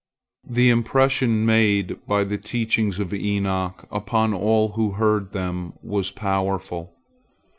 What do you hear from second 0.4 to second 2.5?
The impression made by the